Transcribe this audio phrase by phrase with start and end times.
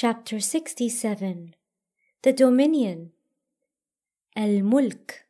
[0.00, 1.56] Chapter 67
[2.22, 3.10] The Dominion
[4.36, 5.24] Al Mulk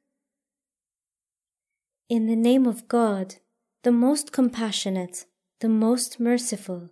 [2.11, 3.37] In the name of God,
[3.83, 5.25] the most compassionate,
[5.61, 6.91] the most merciful.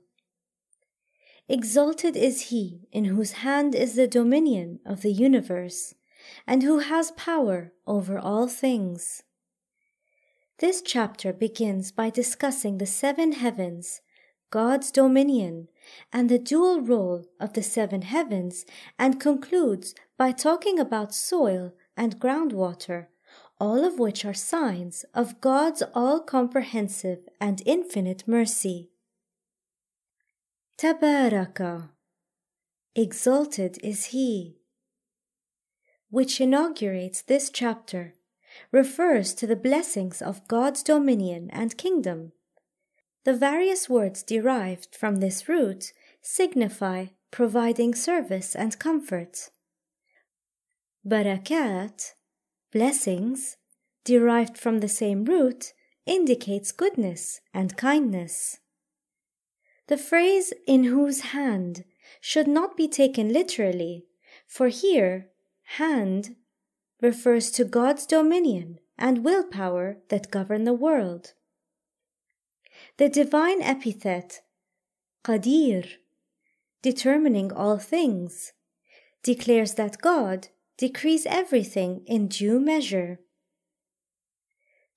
[1.51, 5.93] Exalted is He in whose hand is the dominion of the universe,
[6.47, 9.23] and who has power over all things.
[10.61, 14.01] This chapter begins by discussing the seven heavens,
[14.51, 15.69] God's dominion,
[16.13, 18.65] and the dual role of the seven heavens,
[18.99, 23.07] and concludes by talking about soil and groundwater,
[23.59, 28.91] all of which are signs of God's all comprehensive and infinite mercy.
[30.79, 31.91] Tabaraka,
[32.95, 34.59] exalted is He,
[36.11, 38.15] which inaugurates this chapter,
[38.71, 42.33] refers to the blessings of God's dominion and kingdom.
[43.27, 49.51] The various words derived from this root signify providing service and comfort.
[51.05, 52.13] Barakat,
[52.73, 53.57] blessings,
[54.05, 55.73] derived from the same root,
[56.07, 58.61] indicates goodness and kindness.
[59.89, 61.83] The phrase in whose hand
[62.21, 64.07] should not be taken literally,
[64.47, 65.31] for here,
[65.81, 66.37] hand
[67.03, 71.33] refers to God's dominion and willpower that govern the world.
[72.99, 74.41] The divine epithet,
[75.23, 75.87] Qadir,
[76.81, 78.55] determining all things,
[79.23, 83.21] declares that God decrees everything in due measure.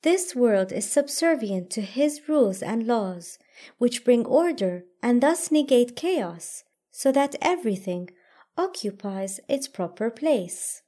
[0.03, 3.37] This world is subservient to His rules and laws,
[3.79, 8.11] which bring order and thus negate chaos, so that everything
[8.57, 10.83] occupies its proper place.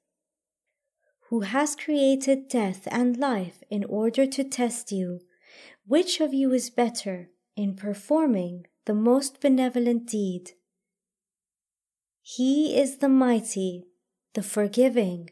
[1.30, 5.20] Who has created death and life in order to test you,
[5.86, 10.52] which of you is better in performing the most benevolent deed?
[12.22, 13.88] He is the mighty,
[14.34, 15.30] the forgiving.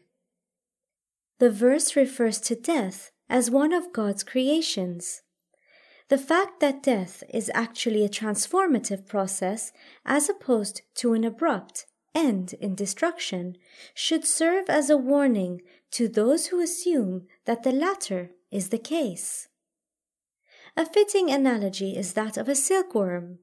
[1.38, 5.22] The verse refers to death as one of God's creations.
[6.08, 9.72] The fact that death is actually a transformative process
[10.04, 13.56] as opposed to an abrupt end in destruction
[13.94, 15.60] should serve as a warning
[15.92, 19.48] to those who assume that the latter is the case.
[20.76, 23.38] A fitting analogy is that of a silkworm,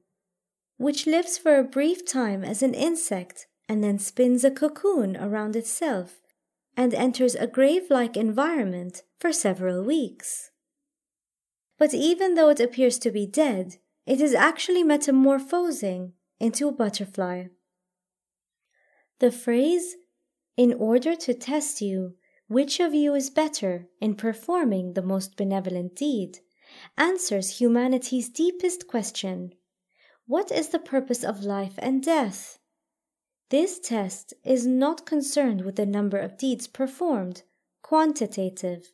[0.76, 5.54] which lives for a brief time as an insect and then spins a cocoon around
[5.54, 6.22] itself
[6.76, 10.50] and enters a grave like environment for several weeks.
[11.78, 17.46] But even though it appears to be dead, it is actually metamorphosing into a butterfly.
[19.18, 19.96] The phrase,
[20.56, 22.14] in order to test you,
[22.46, 26.38] which of you is better in performing the most benevolent deed,
[26.96, 29.54] answers humanity's deepest question
[30.26, 32.58] What is the purpose of life and death?
[33.50, 37.42] This test is not concerned with the number of deeds performed,
[37.82, 38.92] quantitative,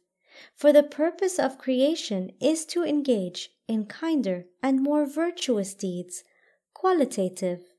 [0.53, 6.25] for the purpose of creation is to engage in kinder and more virtuous deeds,
[6.73, 7.75] qualitative.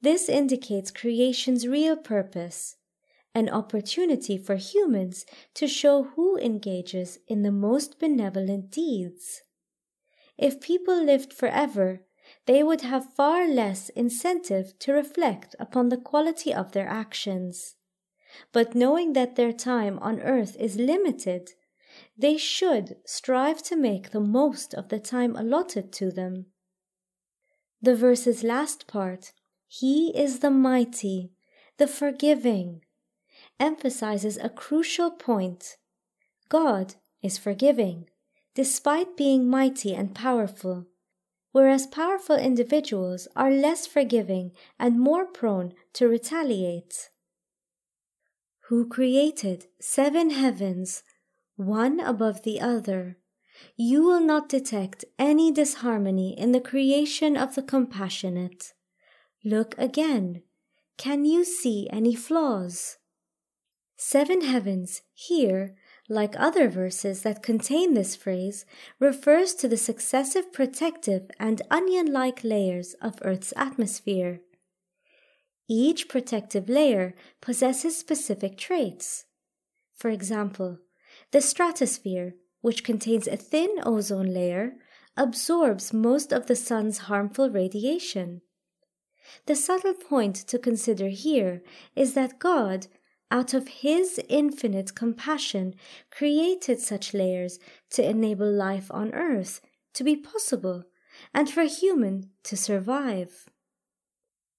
[0.00, 2.76] This indicates creation's real purpose,
[3.38, 9.42] an opportunity for humans to show who engages in the most benevolent deeds.
[10.36, 12.02] If people lived forever,
[12.46, 17.76] they would have far less incentive to reflect upon the quality of their actions.
[18.52, 21.52] But knowing that their time on earth is limited,
[22.16, 26.46] they should strive to make the most of the time allotted to them.
[27.80, 29.32] The verse's last part,
[29.68, 31.32] He is the mighty,
[31.78, 32.82] the forgiving,
[33.60, 35.76] emphasizes a crucial point.
[36.48, 38.08] God is forgiving,
[38.54, 40.86] despite being mighty and powerful
[41.52, 47.10] whereas powerful individuals are less forgiving and more prone to retaliate.
[48.68, 51.02] Who created seven heavens,
[51.56, 53.18] one above the other,
[53.76, 58.72] you will not detect any disharmony in the creation of the compassionate.
[59.44, 60.42] Look again.
[60.96, 62.97] Can you see any flaws?
[63.98, 65.74] Seven heavens here
[66.08, 68.64] like other verses that contain this phrase,
[68.98, 74.40] refers to the successive protective and onion like layers of Earth's atmosphere.
[75.68, 79.26] Each protective layer possesses specific traits.
[79.94, 80.78] For example,
[81.30, 84.76] the stratosphere, which contains a thin ozone layer,
[85.16, 88.40] absorbs most of the sun's harmful radiation.
[89.44, 91.62] The subtle point to consider here
[91.94, 92.86] is that God
[93.30, 95.74] out of His infinite compassion,
[96.10, 97.58] created such layers
[97.90, 99.60] to enable life on earth
[99.94, 100.84] to be possible
[101.34, 103.46] and for human to survive.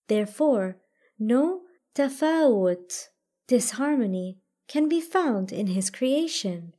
[0.07, 0.77] Therefore,
[1.18, 1.62] no
[1.95, 3.10] tafawut,
[3.48, 6.74] disharmony, can be found in his creation,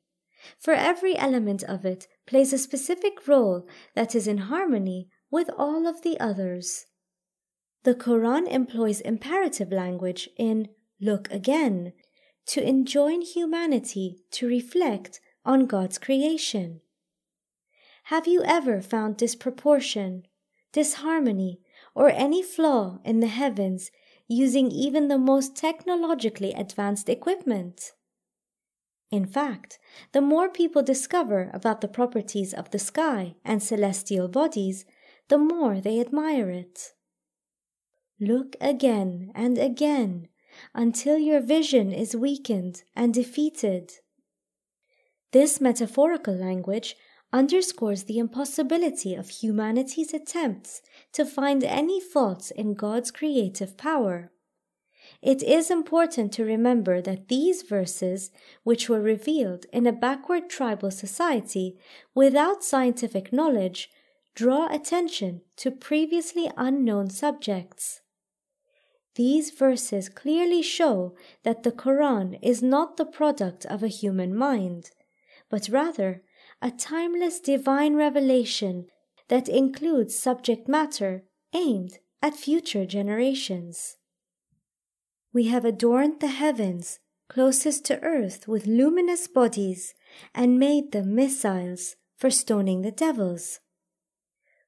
[0.59, 5.87] for every element of it plays a specific role that is in harmony with all
[5.87, 6.87] of the others.
[7.83, 10.69] The Quran employs imperative language in
[11.01, 11.93] look again
[12.47, 16.81] to enjoin humanity to reflect on God's creation.
[18.05, 20.27] Have you ever found disproportion,
[20.73, 21.61] disharmony,
[21.95, 23.91] or any flaw in the heavens
[24.27, 27.93] using even the most technologically advanced equipment?
[29.11, 29.79] In fact,
[30.13, 34.85] the more people discover about the properties of the sky and celestial bodies,
[35.29, 36.95] the more they admire it.
[38.21, 40.30] Look again and again
[40.75, 43.93] until your vision is weakened and defeated.
[45.33, 46.97] This metaphorical language
[47.33, 54.33] underscores the impossibility of humanity's attempts to find any faults in God's creative power.
[55.23, 58.31] It is important to remember that these verses,
[58.65, 61.79] which were revealed in a backward tribal society
[62.15, 63.91] without scientific knowledge,
[64.35, 68.01] draw attention to previously unknown subjects.
[69.17, 74.91] These verses clearly show that the Quran is not the product of a human mind,
[75.49, 76.23] but rather
[76.63, 78.87] a timeless divine revelation
[79.29, 83.97] that includes subject matter aimed at future generations.
[85.33, 86.99] We have adorned the heavens
[87.29, 89.95] closest to earth with luminous bodies
[90.35, 93.61] and made them missiles for stoning the devils.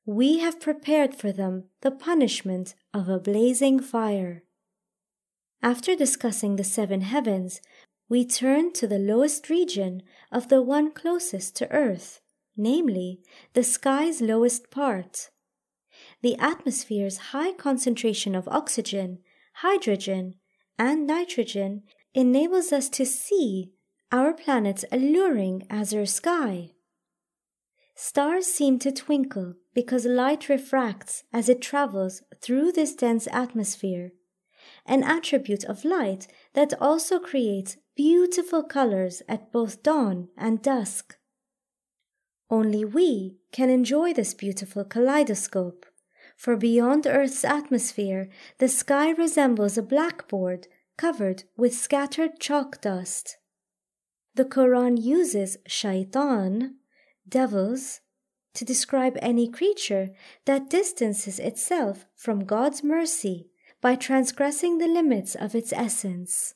[0.04, 4.42] We have prepared for them the punishment of a blazing fire.
[5.62, 7.60] After discussing the seven heavens,
[8.08, 10.02] we turn to the lowest region
[10.32, 12.20] of the one closest to earth,
[12.56, 13.20] namely,
[13.52, 15.30] the sky's lowest part.
[16.20, 19.20] The atmosphere's high concentration of oxygen,
[19.54, 20.34] hydrogen,
[20.78, 23.72] and nitrogen enables us to see
[24.10, 26.72] our planet's alluring azure sky.
[28.04, 34.10] Stars seem to twinkle because light refracts as it travels through this dense atmosphere,
[34.84, 41.16] an attribute of light that also creates beautiful colors at both dawn and dusk.
[42.50, 45.86] Only we can enjoy this beautiful kaleidoscope,
[46.36, 48.28] for beyond Earth's atmosphere
[48.58, 50.66] the sky resembles a blackboard
[50.96, 53.36] covered with scattered chalk dust.
[54.34, 56.78] The Quran uses shaitan,
[57.28, 58.00] devils,
[58.54, 60.10] to describe any creature
[60.44, 63.48] that distances itself from God's mercy
[63.80, 66.54] by transgressing the limits of its essence.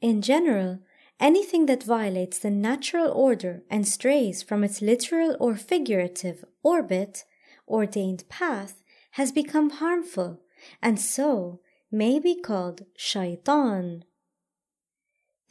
[0.00, 0.80] In general,
[1.18, 7.24] anything that violates the natural order and strays from its literal or figurative orbit,
[7.66, 8.82] ordained path,
[9.12, 10.40] has become harmful,
[10.82, 11.60] and so
[11.90, 14.04] may be called shaitan.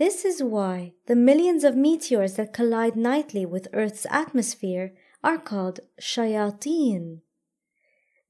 [0.02, 5.82] This is why the millions of meteors that collide nightly with Earth's atmosphere are called
[6.02, 7.20] shayateen.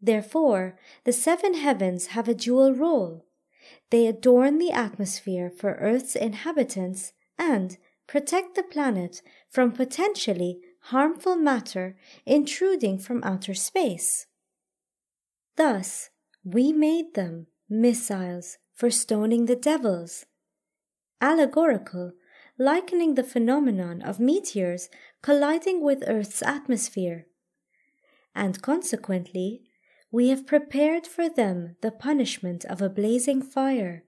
[0.02, 3.26] Therefore, the seven heavens have a dual role
[3.90, 10.60] they adorn the atmosphere for Earth's inhabitants and protect the planet from potentially
[10.92, 11.96] harmful matter
[12.26, 14.28] intruding from outer space.
[15.56, 16.10] Thus,
[16.44, 20.26] we made them missiles for stoning the devils.
[21.22, 22.14] Allegorical,
[22.58, 24.90] likening the phenomenon of meteors
[25.22, 27.28] colliding with Earth's atmosphere.
[28.34, 29.64] And consequently,
[30.12, 34.04] we have prepared for them the punishment of a blazing fire,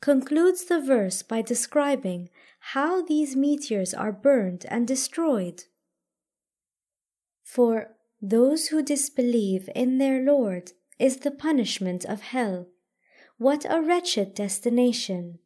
[0.00, 5.64] concludes the verse by describing how these meteors are burned and destroyed.
[7.42, 12.66] For those who disbelieve in their Lord is the punishment of hell.
[13.38, 15.38] What a wretched destination!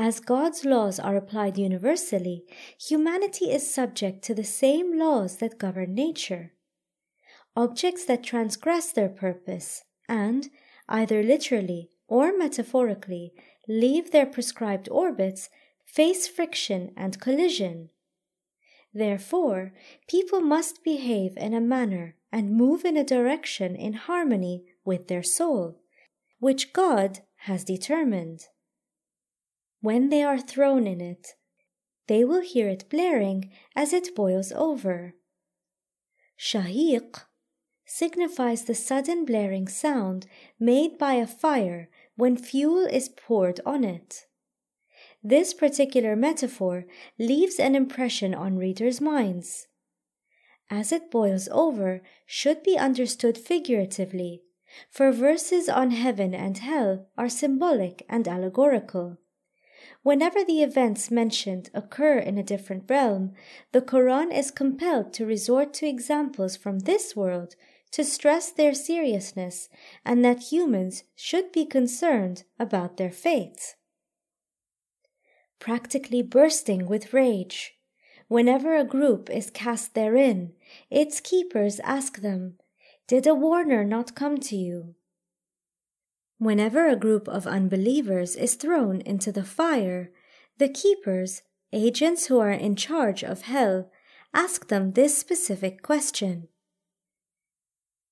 [0.00, 2.44] As God's laws are applied universally,
[2.80, 6.52] humanity is subject to the same laws that govern nature
[7.56, 10.50] objects that transgress their purpose and,
[10.88, 13.32] either literally or metaphorically,
[13.66, 15.50] leave their prescribed orbits
[15.84, 17.90] face friction and collision.
[18.94, 19.72] Therefore,
[20.06, 25.24] people must behave in a manner and move in a direction in harmony with their
[25.24, 25.80] soul,
[26.38, 28.46] which God has determined.
[29.80, 31.34] When they are thrown in it,
[32.08, 35.14] they will hear it blaring as it boils over.
[36.38, 37.24] Shahiq
[37.84, 40.26] signifies the sudden blaring sound
[40.58, 44.26] made by a fire when fuel is poured on it.
[45.22, 46.84] This particular metaphor
[47.18, 49.66] leaves an impression on readers' minds.
[50.70, 54.42] As it boils over should be understood figuratively,
[54.90, 59.18] for verses on heaven and hell are symbolic and allegorical.
[60.02, 63.34] Whenever the events mentioned occur in a different realm,
[63.72, 67.56] the Quran is compelled to resort to examples from this world
[67.90, 69.68] to stress their seriousness
[70.04, 73.74] and that humans should be concerned about their fate.
[75.58, 77.74] Practically bursting with rage,
[78.28, 80.52] whenever a group is cast therein,
[80.90, 82.56] its keepers ask them,
[83.08, 84.94] Did a warner not come to you?
[86.38, 90.10] Whenever a group of unbelievers is thrown into the fire,
[90.58, 91.42] the keepers,
[91.72, 93.90] agents who are in charge of hell,
[94.32, 96.48] ask them this specific question.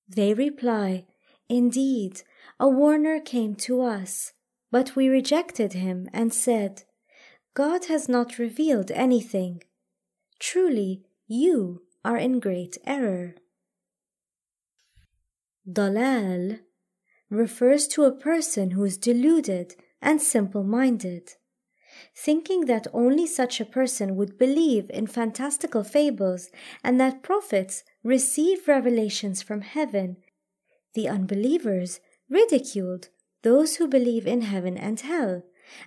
[0.09, 1.07] They reply,
[1.49, 2.23] Indeed,
[2.59, 4.33] a warner came to us,
[4.73, 6.83] but we rejected him and said,
[7.55, 9.63] God has not revealed anything.
[10.39, 13.37] Truly, you are in great error.
[15.71, 16.59] Dalal
[17.31, 21.35] refers to a person who is deluded and simple minded.
[22.15, 26.51] Thinking that only such a person would believe in fantastical fables
[26.85, 30.19] and that prophets receive revelations from heaven,
[30.95, 33.09] the unbelievers ridiculed
[33.43, 35.43] those who believe in heaven and hell,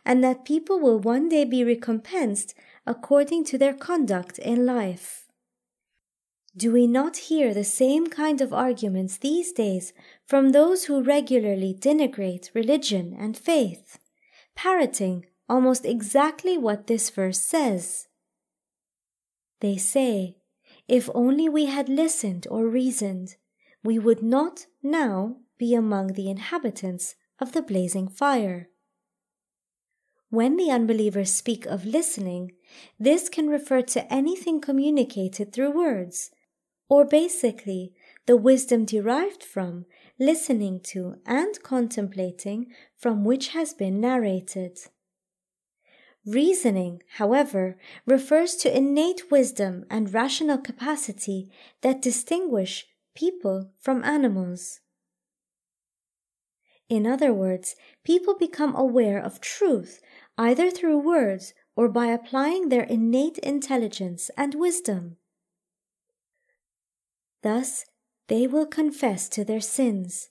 [0.06, 2.54] and that people will one day be recompensed
[2.86, 5.29] according to their conduct in life.
[6.60, 9.94] Do we not hear the same kind of arguments these days
[10.26, 13.98] from those who regularly denigrate religion and faith,
[14.56, 18.10] parroting almost exactly what this verse says?
[19.62, 20.36] They say,
[20.86, 23.38] If only we had listened or reasoned,
[23.82, 28.68] we would not now be among the inhabitants of the blazing fire.
[30.30, 32.52] When the unbelievers speak of listening,
[33.00, 36.32] this can refer to anything communicated through words
[36.90, 37.94] or basically
[38.26, 39.86] the wisdom derived from,
[40.20, 42.68] listening to, and contemplating
[42.98, 44.78] from which has been narrated.
[46.26, 51.50] Reasoning, however, refers to innate wisdom and rational capacity
[51.82, 54.82] that distinguish people from animals.
[56.90, 60.02] In other words, people become aware of truth
[60.38, 65.19] either through words or by applying their innate intelligence and wisdom.
[67.42, 67.86] Thus
[68.28, 70.30] they will confess to their sins,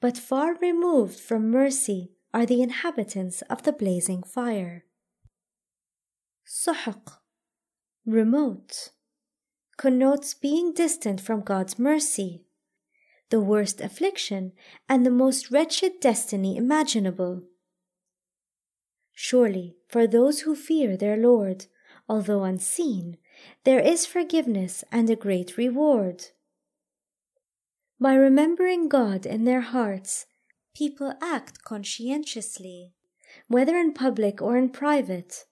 [0.00, 4.84] but far removed from mercy are the inhabitants of the blazing fire.
[6.46, 7.18] Suhq,
[8.04, 8.90] remote,
[9.76, 12.44] connotes being distant from God's mercy,
[13.30, 14.52] the worst affliction
[14.88, 17.42] and the most wretched destiny imaginable.
[19.12, 21.66] Surely, for those who fear their Lord,
[22.08, 23.18] although unseen,
[23.64, 26.26] there is forgiveness and a great reward.
[28.00, 30.24] By remembering God in their hearts,
[30.74, 32.94] people act conscientiously,
[33.46, 35.44] whether in public or in private.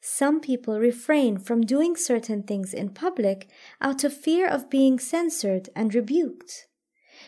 [0.00, 3.48] Some people refrain from doing certain things in public
[3.80, 6.66] out of fear of being censored and rebuked,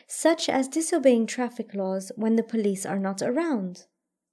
[0.08, 3.84] such as disobeying traffic laws when the police are not around,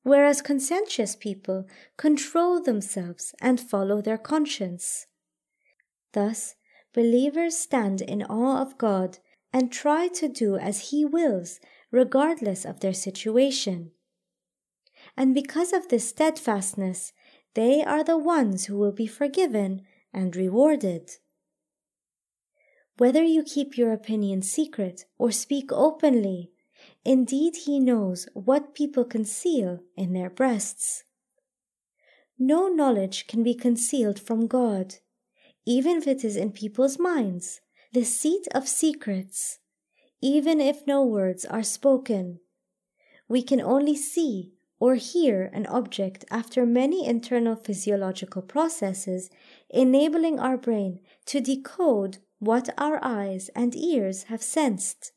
[0.01, 1.67] whereas conscientious people
[1.97, 5.05] control themselves and follow their conscience.
[6.13, 6.55] Thus,
[6.95, 9.19] believers stand in awe of God
[9.55, 13.91] and try to do as He wills, regardless of their situation.
[15.15, 17.13] And because of this steadfastness,
[17.53, 19.83] they are the ones who will be forgiven
[20.13, 21.09] and rewarded.
[22.97, 26.51] Whether you keep your opinion secret or speak openly,
[27.05, 31.05] indeed He knows what people conceal in their breasts.
[32.37, 34.95] No knowledge can be concealed from God,
[35.65, 37.61] even if it is in people's minds
[37.95, 39.59] the seat of secrets,
[40.21, 42.41] even if no words are spoken.
[43.29, 49.29] We can only see or hear an object after many internal physiological processes,
[49.69, 55.13] enabling our brain to decode what our eyes and ears have sensed.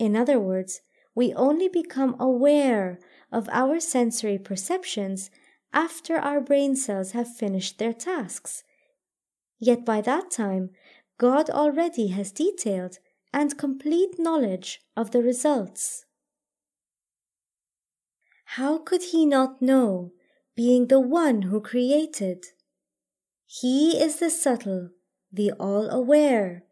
[0.00, 0.80] In other words,
[1.14, 2.98] we only become aware
[3.30, 5.30] of our sensory perceptions
[5.72, 8.64] after our brain cells have finished their tasks.
[9.60, 10.70] Yet by that time,
[11.18, 12.98] God already has detailed
[13.32, 16.04] and complete knowledge of the results.
[18.56, 20.12] How could he not know,
[20.56, 22.46] being the one who created?
[23.46, 24.90] He is the subtle,
[25.32, 26.64] the all aware.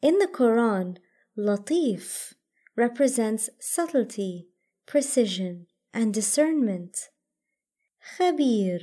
[0.00, 0.98] In the Quran,
[1.36, 2.34] Latif
[2.76, 4.48] represents subtlety,
[4.86, 7.10] precision, and discernment.
[8.16, 8.82] Khabir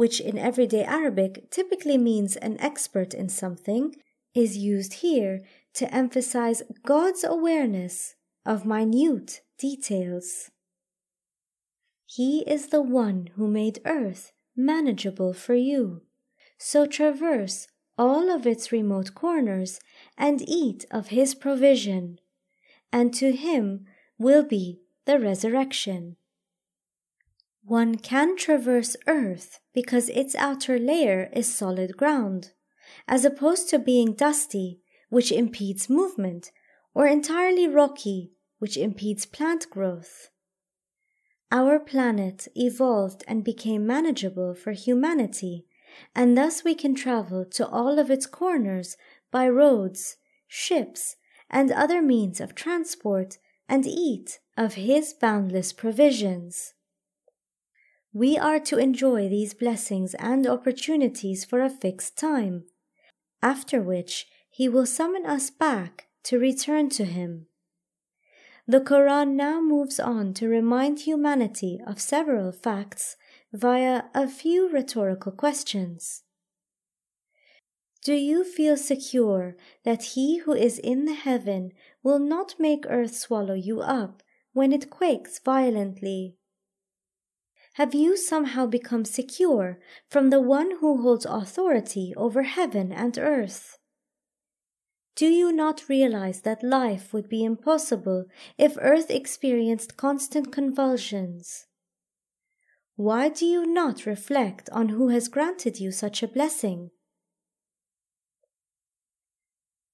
[0.00, 3.94] which in everyday Arabic typically means an expert in something,
[4.34, 5.42] is used here
[5.74, 8.14] to emphasize God's awareness
[8.46, 10.50] of minute details.
[12.06, 16.00] He is the one who made earth manageable for you,
[16.56, 19.80] so traverse all of its remote corners
[20.16, 22.18] and eat of his provision,
[22.90, 23.84] and to him
[24.16, 26.16] will be the resurrection.
[27.64, 32.52] One can traverse earth because its outer layer is solid ground,
[33.06, 36.50] as opposed to being dusty, which impedes movement,
[36.94, 40.30] or entirely rocky, which impedes plant growth.
[41.52, 45.66] Our planet evolved and became manageable for humanity,
[46.14, 48.96] and thus we can travel to all of its corners
[49.30, 51.16] by roads, ships,
[51.50, 53.38] and other means of transport
[53.68, 56.74] and eat of His boundless provisions.
[58.12, 62.64] We are to enjoy these blessings and opportunities for a fixed time,
[63.40, 67.46] after which He will summon us back to return to Him.
[68.66, 73.16] The Quran now moves on to remind humanity of several facts
[73.52, 76.24] via a few rhetorical questions.
[78.02, 81.70] Do you feel secure that He who is in the heaven
[82.02, 86.36] will not make earth swallow you up when it quakes violently?
[87.74, 93.78] Have you somehow become secure from the one who holds authority over heaven and earth?
[95.14, 98.24] Do you not realize that life would be impossible
[98.58, 101.66] if earth experienced constant convulsions?
[102.96, 106.90] Why do you not reflect on who has granted you such a blessing?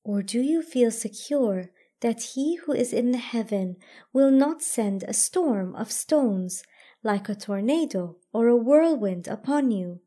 [0.02, 3.76] Or do you feel secure that he who is in the heaven
[4.12, 6.62] will not send a storm of stones
[7.06, 10.00] like a tornado or a whirlwind upon you.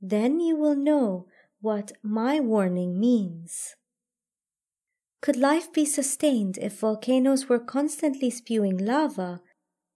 [0.00, 1.26] Then you will know
[1.60, 3.76] what my warning means.
[5.20, 9.40] Could life be sustained if volcanoes were constantly spewing lava,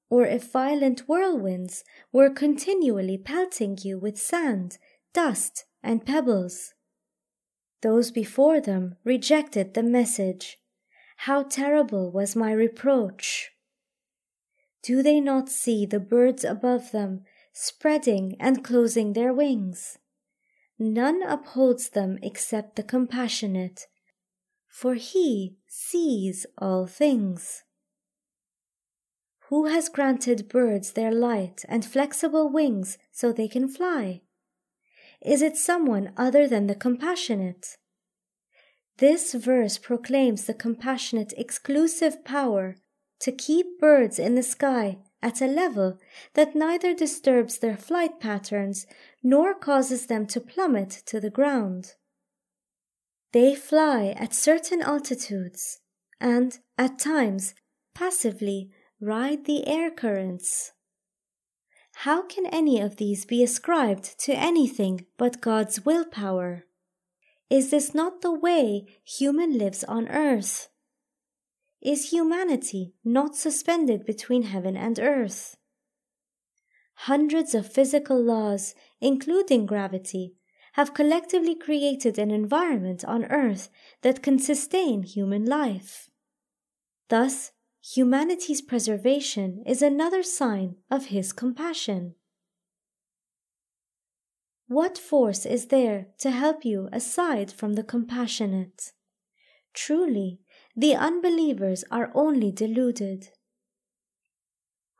[0.08, 4.78] or if violent whirlwinds were continually pelting you with sand,
[5.12, 6.74] dust, and pebbles?
[7.82, 10.58] Those before them rejected the message.
[11.26, 13.55] How terrible was my reproach!
[14.86, 19.98] Do they not see the birds above them spreading and closing their wings?
[20.78, 23.88] None upholds them except the compassionate,
[24.68, 27.64] for he sees all things.
[29.48, 34.22] Who has granted birds their light and flexible wings so they can fly?
[35.20, 37.76] Is it someone other than the compassionate?
[38.98, 42.76] This verse proclaims the compassionate exclusive power
[43.20, 45.98] to keep birds in the sky at a level
[46.34, 48.86] that neither disturbs their flight patterns
[49.22, 51.94] nor causes them to plummet to the ground.
[53.32, 55.80] They fly at certain altitudes
[56.20, 57.54] and, at times,
[57.94, 60.72] passively ride the air currents.
[62.00, 66.66] How can any of these be ascribed to anything but God's willpower?
[67.48, 70.68] Is this not the way human lives on earth?
[71.86, 75.56] Is humanity not suspended between heaven and earth?
[77.06, 80.34] Hundreds of physical laws, including gravity,
[80.72, 83.68] have collectively created an environment on earth
[84.02, 86.10] that can sustain human life.
[87.08, 92.16] Thus, humanity's preservation is another sign of His compassion.
[94.66, 98.90] What force is there to help you aside from the compassionate?
[99.72, 100.40] Truly,
[100.78, 103.30] the unbelievers are only deluded.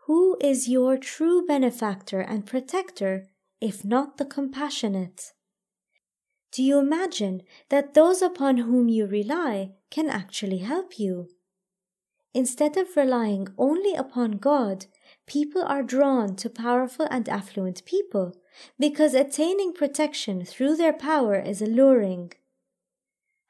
[0.07, 3.29] Who is your true benefactor and protector
[3.61, 5.33] if not the compassionate?
[6.51, 11.29] Do you imagine that those upon whom you rely can actually help you?
[12.33, 14.87] Instead of relying only upon God,
[15.27, 18.35] people are drawn to powerful and affluent people
[18.79, 22.33] because attaining protection through their power is alluring.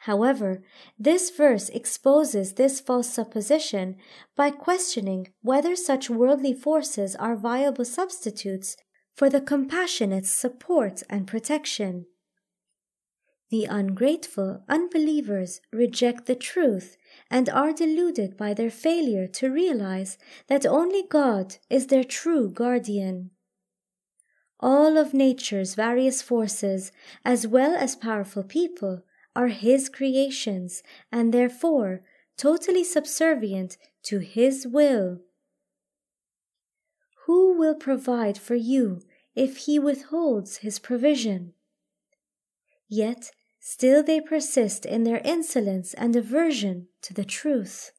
[0.06, 0.62] However,
[0.96, 3.96] this verse exposes this false supposition
[4.36, 8.76] by questioning whether such worldly forces are viable substitutes
[9.12, 12.06] for the compassionate support and protection.
[13.50, 16.96] The ungrateful unbelievers reject the truth
[17.28, 23.32] and are deluded by their failure to realize that only God is their true guardian.
[24.60, 26.92] All of nature's various forces,
[27.24, 29.02] as well as powerful people,
[29.36, 32.00] are His creations and therefore
[32.36, 35.20] totally subservient to His will.
[37.26, 39.02] Who will provide for you
[39.34, 41.52] if He withholds His provision?
[42.88, 47.92] Yet still they persist in their insolence and aversion to the truth.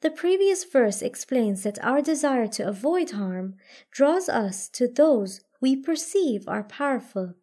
[0.00, 3.56] The previous verse explains that our desire to avoid harm
[3.90, 7.34] draws us to those we perceive are powerful,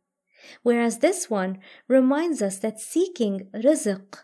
[0.64, 4.18] whereas this one reminds us that seeking rizq,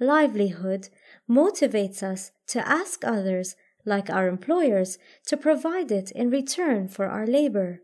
[0.00, 0.88] livelihood,
[1.28, 7.26] motivates us to ask others, like our employers, to provide it in return for our
[7.26, 7.80] labor.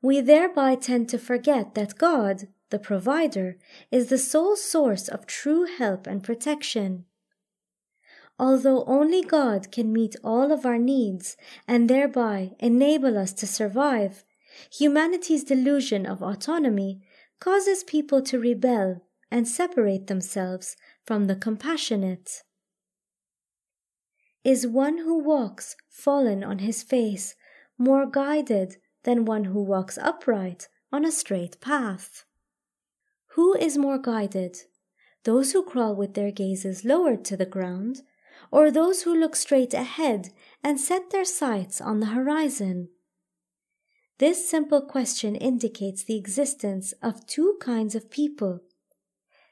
[0.00, 3.56] We thereby tend to forget that God, the provider,
[3.90, 7.04] is the sole source of true help and protection.
[8.38, 14.24] Although only God can meet all of our needs and thereby enable us to survive,
[14.70, 17.00] humanity's delusion of autonomy
[17.40, 22.42] causes people to rebel and separate themselves from the compassionate.
[24.44, 27.34] Is one who walks fallen on his face
[27.76, 32.24] more guided than one who walks upright on a straight path?
[33.32, 34.56] Who is more guided,
[35.24, 38.02] those who crawl with their gazes lowered to the ground,
[38.50, 40.30] or those who look straight ahead
[40.64, 42.88] and set their sights on the horizon?
[44.18, 48.60] This simple question indicates the existence of two kinds of people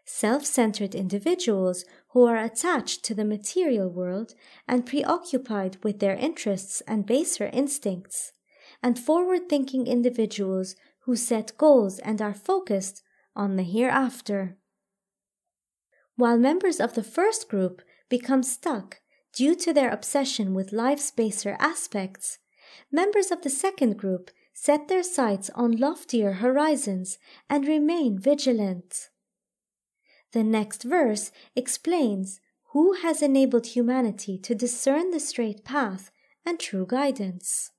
[0.08, 4.34] self centered individuals who are attached to the material world
[4.68, 8.32] and preoccupied with their interests and baser instincts,
[8.82, 13.02] and forward thinking individuals who set goals and are focused
[13.34, 14.56] on the hereafter.
[16.14, 19.00] While members of the first group become stuck
[19.32, 22.38] due to their obsession with life's baser aspects,
[22.90, 29.10] members of the second group set their sights on loftier horizons and remain vigilant.
[30.32, 32.40] The next verse explains
[32.72, 36.10] who has enabled humanity to discern the straight path
[36.46, 37.72] and true guidance.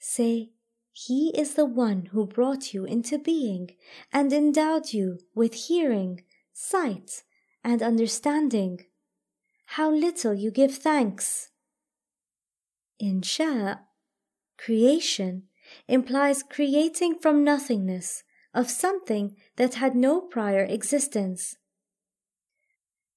[0.00, 0.50] Say,
[0.92, 3.70] he is the one who brought you into being
[4.12, 7.22] and endowed you with hearing, sight,
[7.62, 8.86] and understanding.
[9.66, 11.50] How little you give thanks!
[13.00, 13.78] Insha,
[14.64, 15.44] creation,
[15.88, 18.22] implies creating from nothingness
[18.54, 21.56] of something that had no prior existence.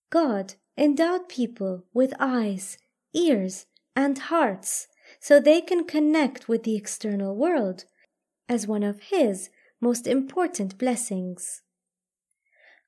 [0.10, 2.78] God endowed people with eyes,
[3.14, 4.88] ears, and hearts
[5.20, 7.86] so they can connect with the external world
[8.50, 11.62] as one of His most important blessings.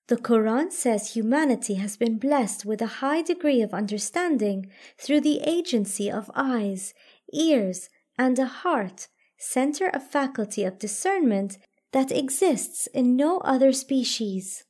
[0.07, 5.41] The Quran says humanity has been blessed with a high degree of understanding through the
[5.41, 6.93] agency of eyes,
[7.33, 11.57] ears, and a heart, center of faculty of discernment
[11.91, 14.65] that exists in no other species.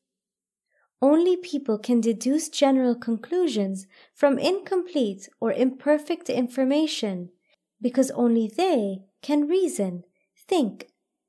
[1.02, 7.30] Only people can deduce general conclusions from incomplete or imperfect information
[7.82, 10.04] because only they can reason,
[10.48, 10.88] think,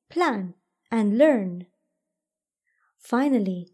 [0.09, 0.54] plan,
[0.90, 1.66] and learn.
[2.98, 3.70] Finally,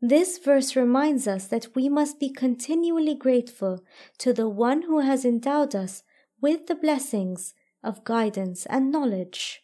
[0.00, 3.84] this verse reminds us that we must be continually grateful
[4.18, 6.02] to the one who has endowed us
[6.40, 7.54] with the blessings
[7.86, 9.62] of guidance and knowledge.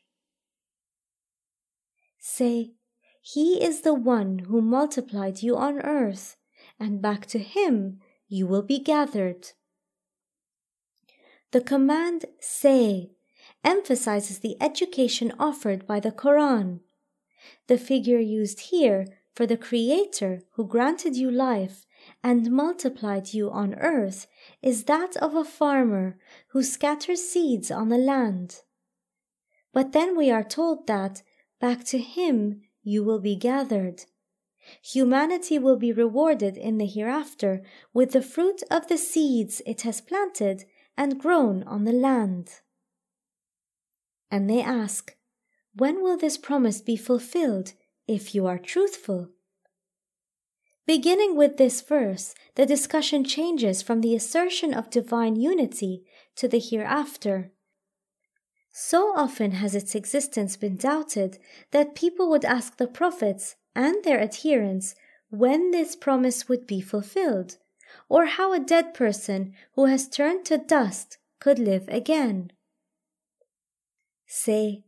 [2.19, 2.73] Say,
[3.21, 6.37] He is the one who multiplied you on earth,
[6.79, 9.51] and back to Him you will be gathered.
[11.51, 13.11] The command say
[13.65, 16.81] emphasizes the education offered by the Quran.
[17.67, 21.85] The figure used here for the Creator who granted you life
[22.23, 24.27] and multiplied you on earth
[24.61, 28.61] is that of a farmer who scatters seeds on the land.
[29.73, 31.23] But then we are told that
[31.61, 34.05] back to him you will be gathered.
[34.83, 37.63] Humanity will be rewarded in the hereafter
[37.93, 40.65] with the fruit of the seeds it has planted
[40.97, 42.61] and grown on the land.
[44.31, 45.17] And they ask,
[45.75, 47.73] When will this promise be fulfilled
[48.07, 49.31] if you are truthful?
[50.87, 56.05] Beginning with this verse, the discussion changes from the assertion of divine unity
[56.37, 57.53] to the hereafter.
[58.73, 61.39] So often has its existence been doubted
[61.71, 64.95] that people would ask the prophets and their adherents
[65.31, 67.59] when this promise would be fulfilled
[68.09, 72.51] or how a dead person who has turned to dust could live again.
[74.27, 74.85] Say,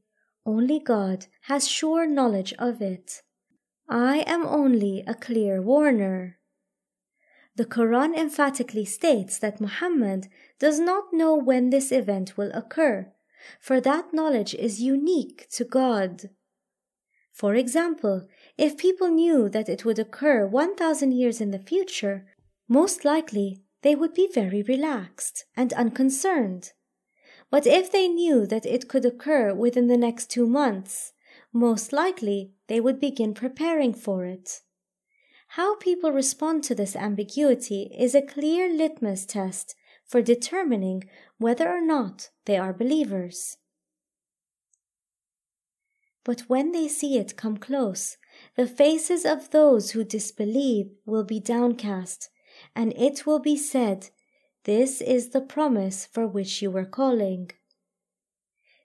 [0.47, 3.23] only God has sure knowledge of it.
[3.89, 6.39] I am only a clear warner.
[7.57, 13.13] The Quran emphatically states that Muhammad does not know when this event will occur,
[13.61, 16.31] for that knowledge is unique to God.
[17.31, 22.27] For example, if people knew that it would occur 1,000 years in the future,
[22.69, 26.73] most likely they would be very relaxed and unconcerned.
[27.51, 31.13] But if they knew that it could occur within the next two months,
[31.53, 34.61] most likely they would begin preparing for it.
[35.49, 39.75] How people respond to this ambiguity is a clear litmus test
[40.07, 41.05] for determining
[41.39, 43.57] whether or not they are believers.
[46.25, 48.17] But when they see it come close,
[48.57, 52.31] the faces of those who disbelieve will be downcast,
[52.75, 54.11] and it will be said,
[54.65, 57.51] This is the promise for which you were calling.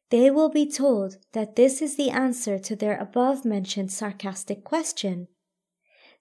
[0.09, 5.27] They will be told that this is the answer to their above mentioned sarcastic question.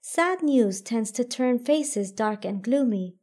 [0.01, 3.15] Sad news tends to turn faces dark and gloomy,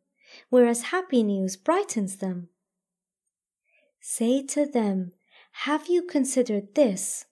[0.50, 2.48] whereas happy news brightens them.
[4.00, 5.12] Say to them,
[5.66, 7.26] Have you considered this?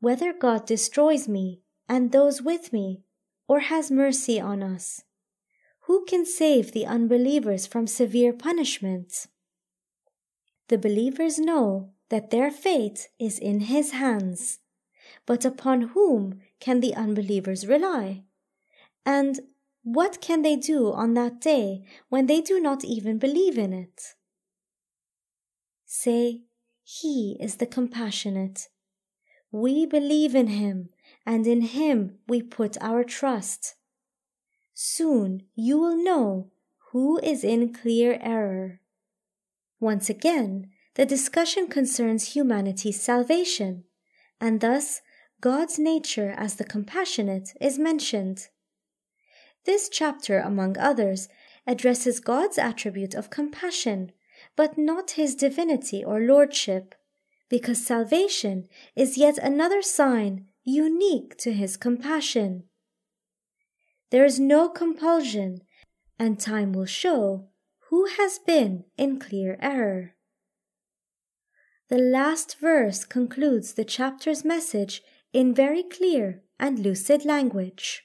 [0.00, 3.02] Whether God destroys me and those with me,
[3.46, 5.02] or has mercy on us?
[5.86, 9.26] Who can save the unbelievers from severe punishment?
[10.68, 14.60] The believers know that their fate is in His hands,
[15.26, 18.22] but upon whom can the unbelievers rely?
[19.04, 19.40] And
[19.82, 24.14] what can they do on that day when they do not even believe in it?
[25.84, 26.42] Say,
[26.84, 28.68] He is the compassionate.
[29.50, 30.90] We believe in Him
[31.24, 33.74] and in him we put our trust.
[34.74, 36.50] Soon you will know
[36.90, 38.80] who is in clear error.
[39.80, 43.84] Once again, the discussion concerns humanity's salvation,
[44.40, 45.00] and thus
[45.40, 48.48] God's nature as the compassionate is mentioned.
[49.64, 51.28] This chapter, among others,
[51.66, 54.12] addresses God's attribute of compassion,
[54.56, 56.94] but not his divinity or lordship,
[57.48, 62.64] because salvation is yet another sign unique to his compassion.
[64.10, 65.62] There is no compulsion,
[66.18, 67.48] and time will show
[67.88, 70.14] who has been in clear error.
[71.92, 75.02] The last verse concludes the chapter's message
[75.34, 78.04] in very clear and lucid language.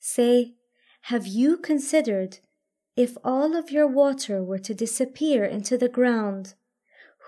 [0.00, 0.54] Say,
[1.12, 2.38] Have you considered
[2.96, 6.54] if all of your water were to disappear into the ground,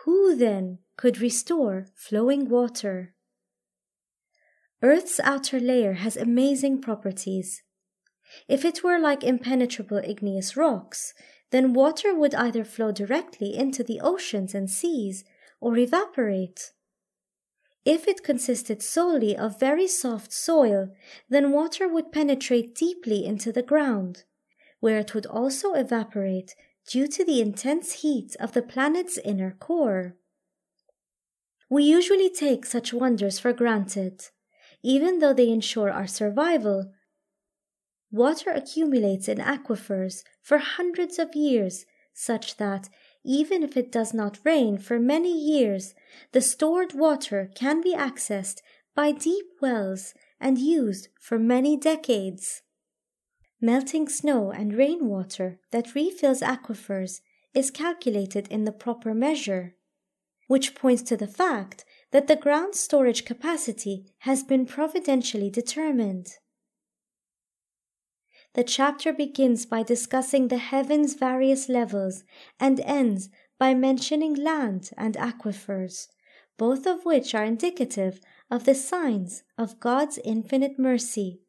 [0.05, 3.13] who then could restore flowing water?
[4.81, 7.63] Earth's outer layer has amazing properties.
[8.49, 11.13] If it were like impenetrable igneous rocks,
[11.51, 15.25] then water would either flow directly into the oceans and seas
[15.61, 16.73] or evaporate.
[17.85, 20.89] If it consisted solely of very soft soil,
[21.29, 24.25] then water would penetrate deeply into the ground,
[24.81, 26.57] where it would also evaporate
[26.89, 30.17] due to the intense heat of the planet's inner core.
[31.71, 34.23] We usually take such wonders for granted
[34.87, 36.93] even though they ensure our survival.
[38.17, 42.89] Water accumulates in aquifers for hundreds of years, such that
[43.23, 45.95] even if it does not rain for many years,
[46.33, 48.63] the stored water can be accessed
[48.95, 52.63] by deep wells and used for many decades.
[53.61, 57.21] Melting snow and rainwater that refills aquifers
[57.53, 59.75] is calculated in the proper measure,
[60.47, 66.39] which points to the fact that the ground storage capacity has been providentially determined.
[68.57, 72.25] The chapter begins by discussing the heaven's various levels
[72.59, 76.09] and ends by mentioning land and aquifers,
[76.57, 78.19] both of which are indicative
[78.51, 81.43] of the signs of God's infinite mercy,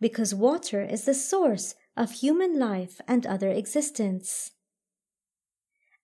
[0.00, 4.52] because water is the source of human life and other existence.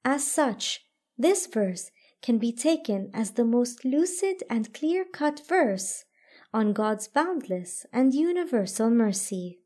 [0.04, 0.84] As such,
[1.16, 1.92] this verse
[2.22, 6.06] can be taken as the most lucid and clear cut verse
[6.52, 9.60] on God's boundless and universal mercy.